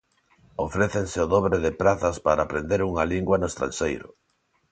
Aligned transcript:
Ofrécense 0.65 1.17
o 1.25 1.29
dobre 1.33 1.57
de 1.65 1.71
prazas 1.81 2.17
para 2.25 2.43
aprender 2.43 2.81
unha 2.89 3.07
lingua 3.13 3.39
no 3.39 3.49
estranxeiro. 3.51 4.07